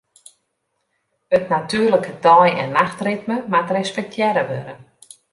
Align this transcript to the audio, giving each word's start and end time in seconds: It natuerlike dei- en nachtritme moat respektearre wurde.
It 1.37 1.43
natuerlike 1.49 2.13
dei- 2.25 2.57
en 2.61 2.71
nachtritme 2.79 3.37
moat 3.51 3.69
respektearre 3.77 4.43
wurde. 4.51 4.75